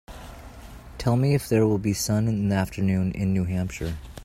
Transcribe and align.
Tell 0.97 1.15
me 1.15 1.35
if 1.35 1.47
there 1.47 1.67
will 1.67 1.77
be 1.77 1.93
sun 1.93 2.27
in 2.27 2.49
the 2.49 2.55
afternoon 2.55 3.11
in 3.11 3.33
New 3.33 3.43
Hampshire 3.43 3.97